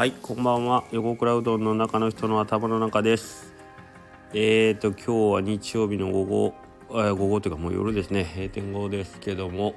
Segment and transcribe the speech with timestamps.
[0.00, 0.84] はいこんばんは。
[0.92, 3.52] 横倉うどんの中の人の頭の中です。
[4.32, 6.54] えーと今日は日曜日の午後、
[6.88, 8.24] えー、午後というかもう夜ですね。
[8.24, 9.74] 閉店後ですけども。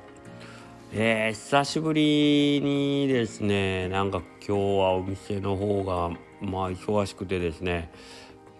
[0.93, 7.92] えー、久しぶりにですねなんか今日はお店の方がまあ忙しくてですね。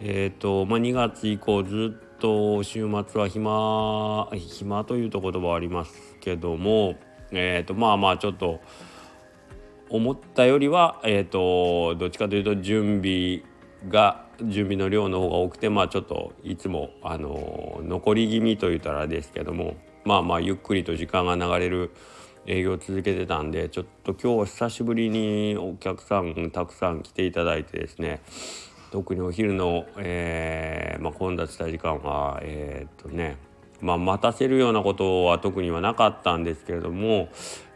[0.02, 6.96] えっ、ー、とまあ2月以降ずっと週末は暇暇というと言葉ありますけども。
[7.32, 8.60] えっ、ー、とまあまあちょっと
[9.94, 13.44] 思ったよりは、えーと、どっちかというと準備
[13.90, 21.92] が準備の量の方が多くてまあちょっといつもあの残り気味と言ったらですけどもまあまあゆっくりと時間が流れる
[22.48, 28.24] 営業を続けてたんでちょっと今日久しぶりにお客さんたくさん来ていただいてですね
[28.92, 33.38] 特にお昼の、えーまあ、混雑した時間はえー、っとね
[33.84, 37.28] まあ、待たせるようなことは特にはなかったんですけれども、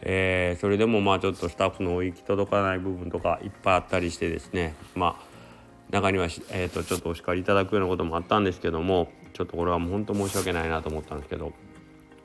[0.01, 11.51] えー、それでもまあちょっとスタッフの行き届かない部分とかいっぱいあったりしてですねまあ中には、えー、とちょっとお叱りいただくようなこともあったんですけどもちょっとこれは本当申し訳ないなと思ったんですけど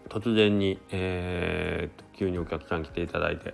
[0.09, 3.53] 突然に、えー、と急にお客さん来ていただいて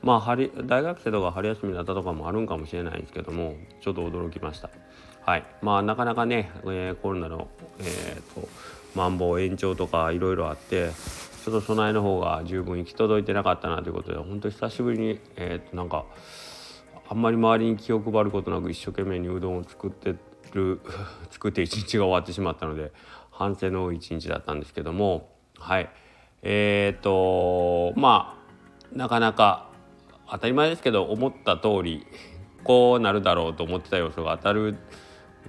[0.00, 4.70] まあ大学生とか春休みだったとかもあるんかもしれないんですけどもちょっと驚きました。
[5.26, 7.48] はいまあなかなかね、えー、コロナの、
[7.80, 8.48] えーと
[8.96, 10.90] マンボウ延長とかいろいろあって
[11.44, 16.06] ちょっと備えの方が十分行き届いてなかったなということで本当久しぶりに、えー、となんか
[17.08, 20.16] あんまり周りに気を配ることなく一生懸命にうどんを作って
[20.54, 20.80] る
[21.30, 22.90] 作って一日が終わってしまったので
[23.30, 25.90] 反省の多い一日だったんですけどもはい。
[26.42, 28.38] えっ、ー、とま
[28.92, 29.68] あなかなか
[30.30, 32.06] 当たり前ですけど思った通り
[32.64, 34.76] こうなるだろうと思ってた要素が当たる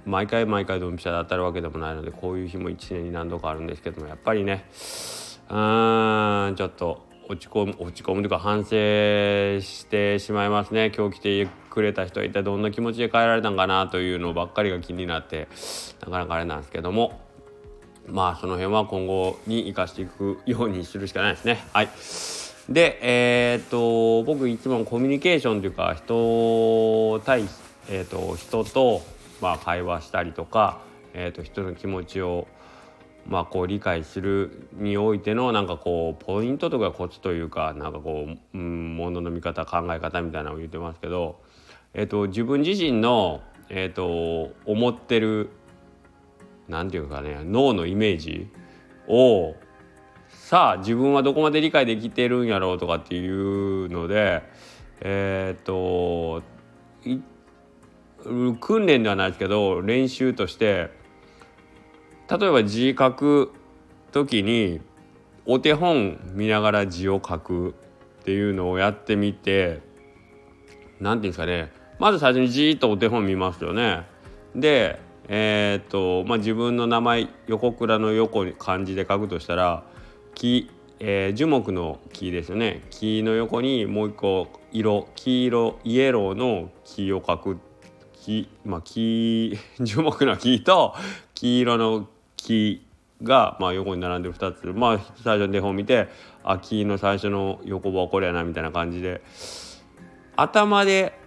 [0.06, 4.64] 毎回毎回ドンピシャで当たるわけでもないのでこういう日も1年に何度かあるんですけどもやっぱりね
[5.48, 8.70] うーんちょっと落ち込む落ち込むというか反省
[9.60, 10.90] してしまいますね。
[10.96, 15.46] 今日来てくれた人は一体どんな気持ちで帰られたんかなというのばっかりが気になって
[16.00, 17.20] なかなかあれなんですけども。
[18.10, 21.62] まあその辺は今後に生かしていくようにするしかないですね。
[21.72, 21.88] はい。
[22.68, 27.44] でえー、っと僕いつもコミュニケーションというか人対、
[27.88, 29.02] えー、っと人と
[29.40, 30.80] まあ、会話したりとか、
[31.14, 32.48] えー、と人の気持ちを、
[33.26, 41.40] まあ、こう理解するにおいてのなんかこうポイントとかコツというかなんかこう、うん、ものの見方考え方みたいなのを言ってますけど、
[41.94, 45.50] えー、と自分自身の、えー、と思ってる
[46.68, 48.48] 何て言うかね脳のイメージ
[49.08, 49.54] を
[50.28, 54.42] さあ自分はどこまで理解できてるんやろうとかっていうので
[55.00, 56.42] えっ、ー、と
[58.60, 60.90] 訓練ではないですけど練習として
[62.30, 63.52] 例えば字書く
[64.12, 64.80] 時に
[65.46, 67.74] お手本見ながら字を書く
[68.20, 69.80] っていうのをやってみて
[71.00, 74.06] 何て言うんですかねまず最初にじーっとお手本見ますよね。
[74.54, 79.84] でえー、っとまあ自分の名前横倉の横に漢字で書くとしたら
[80.34, 87.56] 木、えー、樹木の木ですよね木の横にもう一個色黄色イエローの木を書くっ
[88.28, 90.94] 木まあ木 樹木の木と
[91.34, 92.84] 黄色の木
[93.22, 94.66] が、まあ、横に並んでる2つ。
[94.66, 96.08] まあ最初の手本見て
[96.44, 99.22] あ木の最初の横棒これやなみたいな感じで。
[100.36, 101.18] 頭で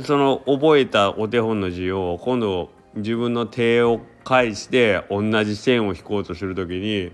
[0.00, 7.10] その覚えたお手本の字を今度自分の手を返して同じ線を引こうとする時に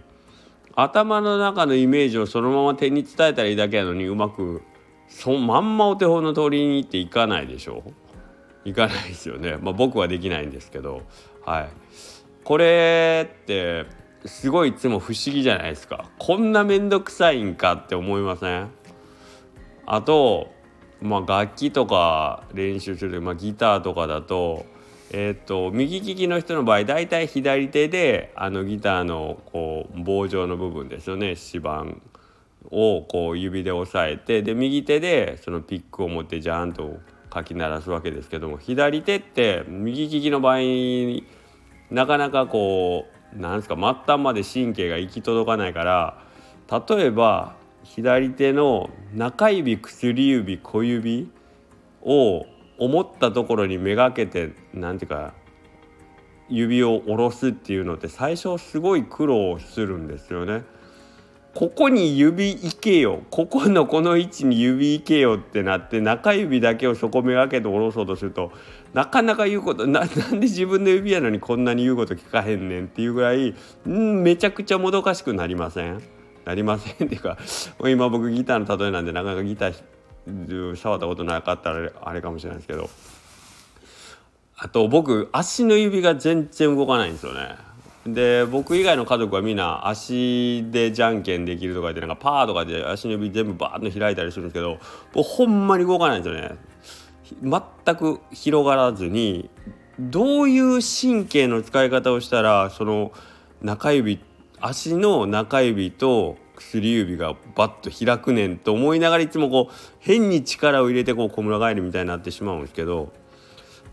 [0.76, 4.62] 頭の中のイメージをそのまま手に伝えたらいいだけやのにうまく
[5.08, 7.82] そまんまお手本の通りにっていかないでしょ
[8.64, 9.56] いかないですよね。
[9.60, 11.02] まあ、僕はできないんですけど、
[11.44, 11.68] はい。
[12.44, 13.86] これって
[14.24, 16.10] すごいいつも不思議じゃないですか。
[16.18, 18.68] こんな面倒くさいんかって思いません？
[19.86, 20.52] あと、
[21.00, 24.66] まあ、楽器とか練習する、まあ、ギターとかだと,、
[25.10, 31.86] えーと、右利きの人の場合大体左手であのギターのこう棒状の部分ですよね指板
[32.70, 36.98] をこう指で押さえてで右手でそのピックを持ってジャーンと
[37.30, 41.26] かき鳴らすわけですけども左手って右利きの場合に
[41.90, 43.82] なかなかこうなんですか末
[44.14, 46.24] 端まで神経が行き届かないから
[46.88, 47.54] 例えば
[47.84, 51.30] 左手の中指薬指小指
[52.02, 52.46] を
[52.78, 55.34] 思ったところにめがけてなんていうか
[56.48, 60.64] 指を下ろすっていうのって最初すごい苦労するんですよね。
[61.54, 63.22] ここに指いけよ。
[63.30, 68.52] ここのこの位置に指いけよってなって中指だけをそこめがけて下ろそうとすると
[68.94, 73.54] なかなか言うことななんで自分の指やのにこんなに言うこと聞かへんねんっていうぐらい
[73.88, 76.00] んめちゃくちゃもどかしくなりません？
[76.44, 77.36] なりませんっていうか
[77.88, 82.88] 今僕ギターの例えなんでなかなかギター触ったことなかったらあれかもしれないですけど。
[84.62, 87.56] あと僕足の指が全然動かないんですよね。
[88.06, 94.78] で僕以外の家族はみんな足でじゃんけんできるとか言ってなんかパーとかで足の指全部バーッと開いたりするんですけど
[95.12, 96.56] 僕ほんまに動かないんですよね。
[97.42, 99.50] 全く広がらずに
[99.98, 103.12] どういう神経の使い方をしたらその
[103.60, 104.18] 中指
[104.60, 113.12] 足の中指と薬指がバッと開くねんと思いながらいつもこう変に力を入れてこう小村帰りみたいになってしまうんですけど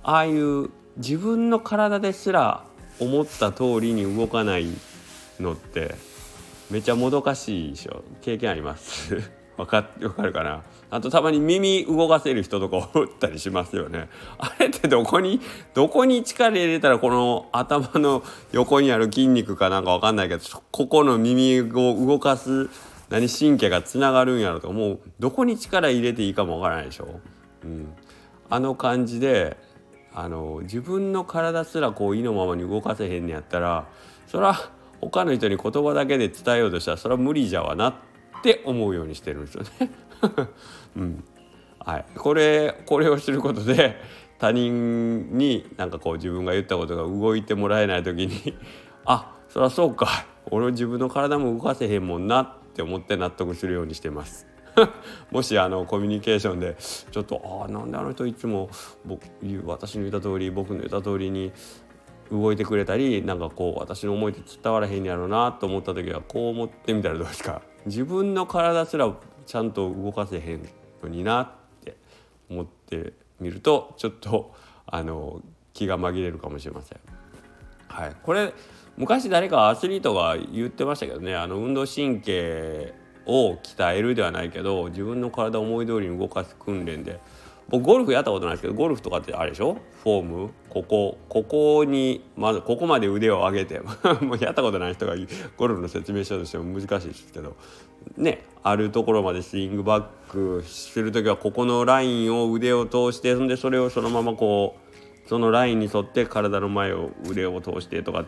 [0.04, 2.66] ああいう自分の体ですら
[3.00, 4.68] 思った通りに動かない
[5.40, 5.96] のって
[6.70, 8.04] めちゃもどかしいでしょ。
[8.22, 9.22] 経験あります。
[9.58, 10.64] わかわかるかな。
[10.92, 14.10] あとたまに耳動かせる人とかおったりしますよね。
[14.38, 15.40] あれってどこに
[15.74, 22.70] どこに力入れたらこの頭の横にある筋肉かなんかわかんないけどここの耳を動かす
[23.10, 25.00] 何神経がつながるんやろとかもう。
[25.20, 27.20] どこに力入れていいかもわからないでしょ、
[27.64, 27.88] うん、
[28.50, 29.58] あの感じで
[30.20, 33.88] あの自分の体すらこう意のままに動かせへんねやったら
[34.26, 37.94] それは他の人に言葉だけで伝えようとしたらそれは無理じゃわなっ
[38.42, 39.92] て思うようにしてるんですよね。
[40.98, 41.24] うん
[41.78, 44.02] はい、これこれをすることで
[44.40, 48.58] 他人になんかこう自分が言ったことが動いてもらえない時に
[49.06, 54.48] あそりゃそうか俺は自分の体も動かせへんもんなって思って納得するようにしてます。
[55.32, 56.76] もしあのコミュニケーションで
[57.12, 58.70] ちょっとああなんであの人いつも
[59.06, 59.24] 僕
[59.66, 61.52] 私の言った通り僕の言った通りに
[62.32, 67.62] 動いてくれたりなんかこう私の思いって伝わらへんやろうなと思った時はこう思ってみたらどうですか？
[67.86, 69.14] 自分の体すら
[69.46, 70.68] ちゃんと動かせへん
[71.02, 71.50] のになっ
[71.84, 71.96] て
[72.50, 74.52] 思ってみるとちょっと
[74.86, 75.42] あの
[75.74, 77.00] 気が紛れるかもしれません。
[77.88, 78.54] はい、これ
[78.98, 82.94] 昔誰かアスリートが言ってましたけどねあの運動神経
[83.28, 87.20] を鍛えるではないけど自分の体を思い通りに動かす訓練で。
[87.70, 89.78] 僕ゴルフやったことないですけどゴルフとかってあれでしょ？
[90.02, 90.50] フォーム？
[90.70, 91.18] ここ。
[91.28, 93.82] ここにまずここまで腕を上げて
[94.22, 95.16] もうやったことない人が
[95.58, 97.58] ゴルフの説明書としても難しいですけど。
[98.16, 104.78] ねあるところまでスイングバックする時はここのラインを腕を通してそんでそれをそのままこ
[105.26, 108.26] うそのラインに沿って体の前を腕を通してとかっ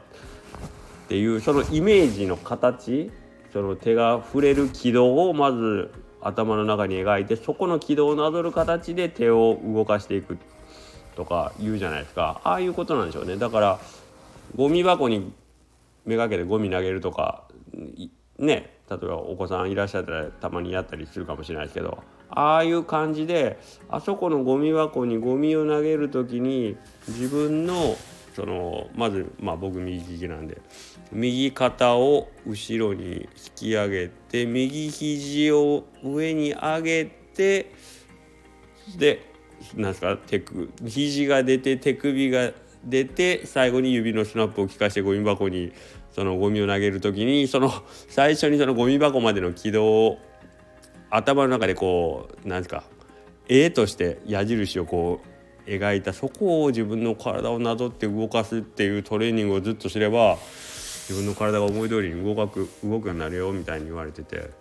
[1.07, 3.10] ていうそのイメージの形
[3.51, 5.92] その手が触れる軌道をまず
[6.22, 10.38] 頭の中に描いてそこの軌道をなぞる形で手を動かしていく
[11.16, 12.42] とか言うじゃないですか。
[12.44, 13.38] ああいうことなんでしょうね。
[13.38, 13.80] だから
[14.56, 15.34] ゴミ箱に
[16.06, 17.44] めがけてゴミ投げるとか
[18.38, 18.78] ね。
[18.90, 22.04] 例えばお子さんいらっしゃったらたまにやったりするかもしれないですけど。
[22.31, 23.60] ああいう感じで
[23.90, 27.96] あそこのゴミ箱にゴミを投げる時に自分の
[28.36, 30.62] そのまずまあ僕右利きなんで
[31.12, 37.74] 右肩を後ろに引き上げて右肘を上に上げて
[38.98, 39.32] で
[39.76, 42.52] なんすか手首肘が出て手首が
[42.84, 45.74] 出て最後に指のスナップを効かしてゴミ箱に
[46.12, 47.72] そのゴミを投げる時にその
[48.08, 50.20] 最初にそのゴミ箱までの軌道を
[51.10, 52.84] 頭の中でこうなんですか
[53.48, 60.38] 絵として矢印をこう描いたそこを自分の体をなぞって動かすっていうトレーニングをずっとすれば
[61.10, 64.52] 自分の体が思い通りに動く動くようになるよみたいに言われてて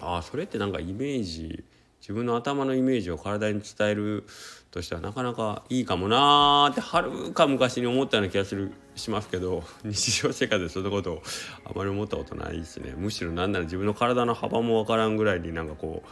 [0.00, 1.64] ああそれってなんかイメージ
[2.00, 4.24] 自分の頭のイメージを体に伝える
[4.70, 11.22] としてはなかなかいいかもなーってはるか昔に思ったような気がするしますけど 日常生活でそんなことを
[11.64, 16.08] あまり思ったことないですねむしろなんなら自分の体の幅もわからんぐらいになんかこう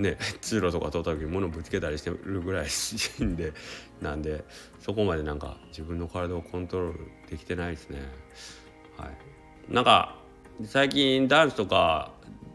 [0.00, 3.54] ね、 通路とか通った時に物ぶつけたりしてるぐらいしんで
[4.02, 4.44] なんで
[4.78, 6.98] そこまでなんか自分の体をコントロール
[7.30, 8.02] できてないですね。
[8.98, 10.16] はい、なんか
[10.64, 12.12] 最近ダンスとか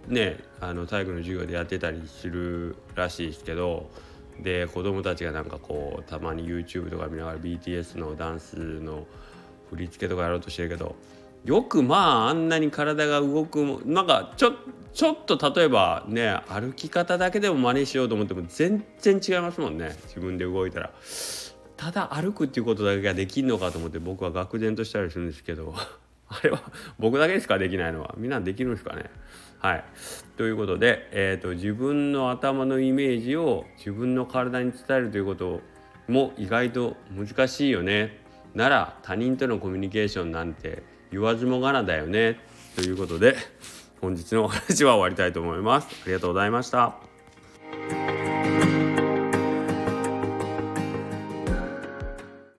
[0.07, 3.89] ねあの体育の授業でやってたりするらしいですけど
[4.41, 9.05] で子供たちがなんかこうたまに YouTube とか見ながら BTS のダンスの
[9.69, 10.95] 振り付けとかやろうとしてるけど
[11.45, 14.53] よくまああんなに体が動くなんかちょ
[14.93, 19.95] ちょっと例えばね歩き方だけでも真似しようと思っても全然違いますもんね。
[20.07, 20.91] 自分で動いたら。
[21.77, 25.73] ただ歩くっていうことだけができんのかと思って僕は愕然としたりするんですけど。
[26.33, 26.61] あれは
[26.97, 29.09] 僕だけですかできないのはみんなできるんですかね？
[29.59, 29.83] はい
[30.37, 35.61] ということで、えーと、と自分の頭のイメージを自分の体に伝えるということ
[36.07, 38.21] も意外と難しいよね
[38.55, 42.39] なら他人とのコミュニケーションなんて言わずもがなだよね
[42.75, 43.35] ということで
[44.01, 45.87] 本日のお話は終わりたいと思います。
[46.03, 47.10] ありがとうございました。